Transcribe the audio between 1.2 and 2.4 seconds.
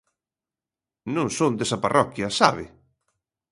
son desa parroquia,